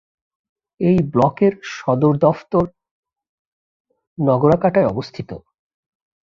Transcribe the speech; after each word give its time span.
এই 0.79 0.97
ব্লকের 1.11 1.53
সদর 1.73 2.13
দফতর 2.17 2.65
নগরাকাটায় 4.17 4.89
অবস্থিত। 4.89 5.29